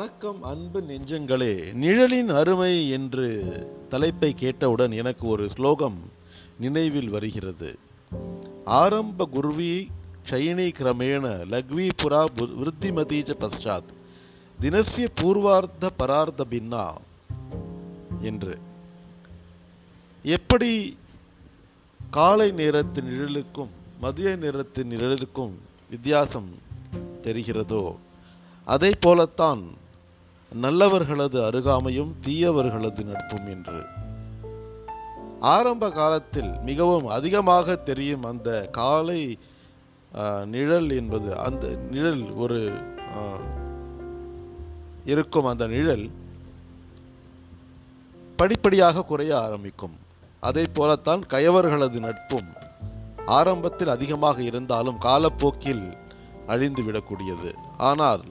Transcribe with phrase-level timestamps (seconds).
[0.00, 3.44] வணக்கம் அன்பு நெஞ்சங்களே நிழலின் அருமை என்று
[3.88, 5.98] தலைப்பை கேட்டவுடன் எனக்கு ஒரு ஸ்லோகம்
[6.58, 7.78] நினைவில் வருகிறது.
[8.64, 9.90] ஆரம்ப குருவி
[10.30, 13.82] க்ஷயினி கிரமேண லக்வி புரா பு- விருத்திமதீச்ச
[14.60, 16.94] தினசிய பூர்வார்த்த பரார்த்த பின்னா
[18.20, 18.58] என்று.
[20.22, 20.96] எப்படி
[22.10, 25.52] காலை நேரத்து நிழலுக்கும் மதிய நேரத்து நிழலுக்கும்
[25.90, 26.48] வித்தியாசம்
[27.22, 27.96] தெரிகிறதோ
[28.64, 29.88] அதை போலத்தான்
[30.52, 33.80] நல்லவர்களது அருகாமையும் தீயவர்களது நட்பும் என்று.
[35.54, 39.20] ஆரம்ப காலத்தில் மிகவும் அதிகமாக தெரியும் அந்த காலை
[40.54, 41.28] நிழல் என்பது.
[41.46, 42.58] அந்த நிழல் ஒரு
[45.12, 46.04] இருக்கும் அந்த நிழல்
[48.40, 49.96] படிப்படியாக குறைய ஆரம்பிக்கும்.
[50.48, 52.50] அதே போலத்தான் கயவர்களது நட்பும்
[53.38, 55.84] ஆரம்பத்தில் அதிகமாக இருந்தாலும் காலப்போக்கில்
[56.52, 57.50] அழிந்து விடக்கூடியது
[57.88, 58.22] ஆனால்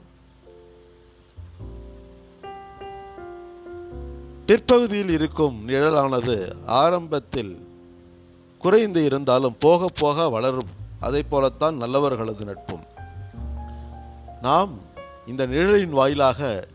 [4.50, 7.66] பிற்பகுதியில் இருக்கும் நிழலானது ஆரம்பத்தில்
[8.58, 10.70] குறைந்து இருந்தாலும் போக போக வளரும்.
[11.00, 12.84] அதை போலத்தான் நல்லவர்களது நட்பும்.
[14.42, 14.72] நாம்
[15.26, 16.68] இந்த நிழலின் வாயிலாக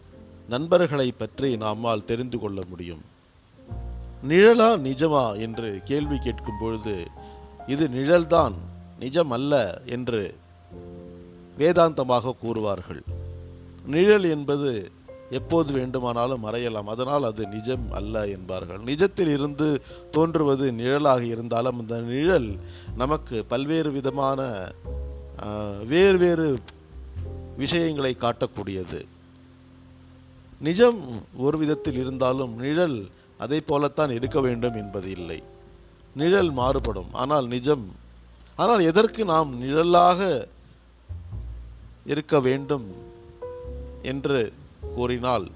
[0.50, 3.02] நண்பர்களை பற்றி நம்மால் தெரிந்து கொள்ள முடியும்.
[4.30, 7.08] நிழலா நிஜமா என்று கேள்வி கேட்கும் பொழுது
[7.68, 8.54] இது நிழல்தான்
[9.00, 10.36] நிஜம் அல்ல என்று
[11.58, 13.04] வேதாந்தமாக கூறுவார்கள்.
[13.86, 14.92] நிழல் என்பது
[15.40, 16.90] எப்போது வேண்டுமானாலும் மறையலாம்.
[16.94, 18.82] அதனால் அது நிஜம் அல்ல என்பார்கள்.
[18.92, 19.68] நிஜத்தில் இருந்து
[20.16, 22.50] தோன்றுவது நிழலாக இருந்தாலும் அந்த நிழல்
[23.02, 24.40] நமக்கு பல்வேறு விதமான
[25.92, 26.48] வேறு வேறு
[27.64, 29.02] விஷயங்களை காட்டக்கூடியது.
[30.68, 31.00] நிஜம்
[31.46, 32.98] ஒரு விதத்தில் இருந்தாலும் நிழல்
[33.44, 35.40] அதை போலத்தான் இருக்க வேண்டும் என்பது இல்லை.
[36.22, 37.10] நிழல் மாறுபடும்.
[37.22, 37.86] ஆனால் நிஜம்
[38.62, 40.20] ஆனால் எதற்கு நாம் நிழலாக
[42.14, 42.86] இருக்க வேண்டும்
[44.12, 44.42] என்று
[44.94, 45.48] கூறினால்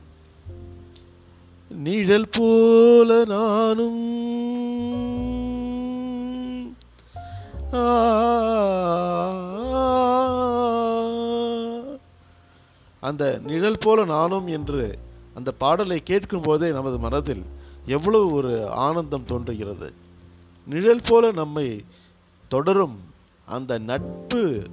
[1.69, 4.17] நிழல் போல நானும்
[12.99, 14.99] அந்த நிழல் போல நானும் என்று
[15.33, 17.43] அந்த பாடலை கேட்கும் போதே நமது மனதில்
[17.85, 19.93] எவ்வளவு ஒரு ஆனந்தம் தோன்றுகிறது.
[20.67, 21.83] நிழல் போல நம்மை
[22.47, 22.99] தொடரும்
[23.45, 24.63] அந்த நட்பு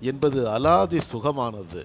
[0.00, 1.82] என்பது அலாதி சுகமானது.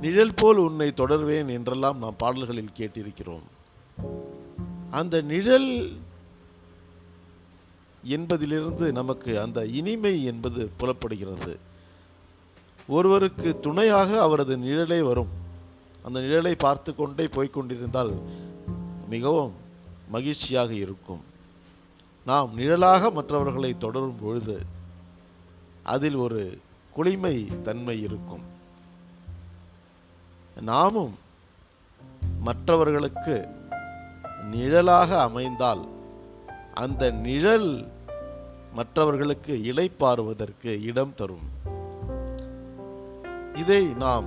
[0.00, 3.46] நிழல் போல் உன்னை தொடர்வேன் என்றெல்லாம் நாம் பாடல்களில் கேட்டிருக்கிறோம்.
[4.90, 5.96] அந்த நிழல்
[8.04, 11.56] என்பதிலிருந்து நமக்கு அந்த இனிமை என்பது புலப்படுகிறது.
[12.88, 15.28] ஒருவருக்கு துணையாக அவரது நிழலே வரும்.
[16.02, 18.20] அந்த நிழலை பார்த்து கொண்டே போய்கொண்டிருந்தால்
[19.08, 19.52] மிகவும்
[20.08, 21.20] மகிழ்ச்சியாக இருக்கும்.
[22.26, 24.62] நாம் நிழலாக மற்றவர்களை தொடரும் பொழுது
[25.82, 26.58] அதில் ஒரு
[26.96, 28.56] குளிமை தன்மை இருக்கும்.
[30.60, 31.18] நாமும்
[32.38, 33.48] மற்றவர்களுக்கு
[34.50, 35.88] நிழலாக அமைந்தால்
[36.74, 37.88] அந்த நிழல்
[38.72, 41.46] மற்றவர்களுக்கு இளைப்பாறுவதற்கு இடம் தரும்.
[43.54, 44.24] இதை நாம்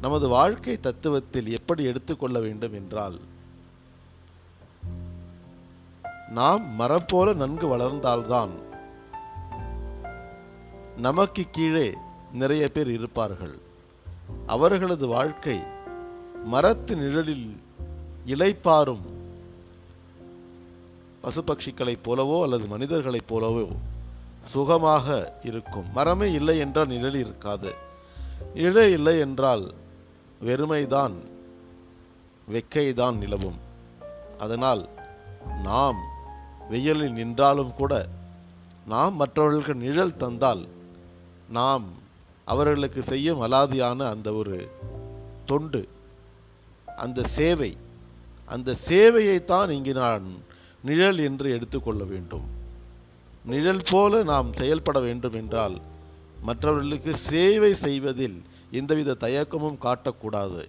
[0.00, 3.20] நமது வாழ்க்கை தத்துவத்தில் எப்படி எடுத்துக்கொள்ள வேண்டும் என்றால்
[6.28, 8.50] நாம் மரம் போல நன்கு வளர்ந்தால்தான்
[10.96, 11.94] நமக்கு கீழே
[12.32, 13.58] நிறைய பேர் இருப்பார்கள்.
[14.46, 15.62] அவர்களது வாழ்க்கை
[16.44, 17.60] மரத்து நிழலில்
[18.26, 19.04] இலைப்பாரும்
[21.22, 23.68] பசுபட்சிகளைப் போலவோ அல்லது மனிதர்களைப் போலவோ
[24.48, 25.92] சுகமாக இருக்கும்.
[25.92, 27.74] மரமே இல்லை என்றால் நிழல் இருக்காது.
[28.54, 29.74] நிழல் இல்லை என்றால்
[30.44, 31.12] வெறுமைதான்
[32.52, 33.58] வெக்கைதான் நிலவும்.
[34.38, 34.88] அதனால்
[35.62, 35.96] நாம்
[36.68, 38.08] வெயிலில் நின்றாலும் கூட
[38.86, 40.68] நாம் மற்றவர்களுக்கு நிழல் தந்தால்
[41.48, 41.84] நாம்
[42.44, 44.68] அவர்களுக்கு செய்யும் அலாதியான அந்த ஒரு
[45.46, 45.88] தொண்டு
[46.96, 47.76] அந்த சேவை
[48.46, 50.24] அந்த சேவையைத்தான் இங்கு நான்
[50.84, 52.46] நிழல் என்று எடுத்துக்கொள்ள வேண்டும்.
[53.44, 55.80] நிழல் போல நாம் செயல்பட வேண்டும் என்றால்
[56.42, 60.62] மற்றவர்களுக்கு சேவை செய்வதில் எந்தவித தயக்கமும் காட்டக்கூடாது.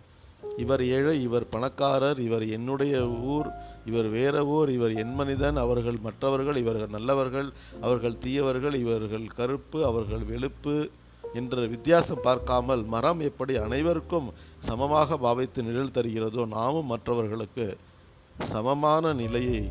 [0.58, 3.50] இவர் ஏழை இவர் பணக்காரர் இவர் என்னுடைய ஊர்
[3.86, 7.50] இவர் வேற ஊர் இவர் என் மனிதன் அவர்கள் மற்றவர்கள் இவர்கள் நல்லவர்கள்
[7.82, 10.90] அவர்கள் தீயவர்கள் இவர்கள் கருப்பு அவர்கள் வெளுப்பு
[11.34, 14.28] என்ற வித்தியாசம் பார்க்காமல் மரம் எப்படி அனைவருக்கும்
[14.66, 17.78] சமமாக பாவித்து நிழல் தருகிறதோ நாமும் மற்றவர்களுக்கு
[18.52, 19.70] சமமான நிலையை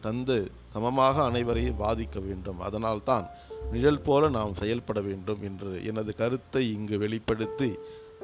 [0.00, 2.60] தந்து சமமாக அனைவரையும் பாதிக்க வேண்டும்.
[2.60, 3.26] அதனால்தான்
[3.72, 7.70] நிழல் போல நாம் செயல்பட வேண்டும் என்று எனது கருத்தை இங்கு வெளிப்படுத்தி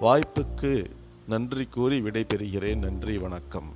[0.01, 0.91] வாய்ப்புக்கு
[1.29, 2.77] நன்றி கூறி விடைபெறுகிறேன்.
[2.77, 3.71] நன்றி வணக்கம்.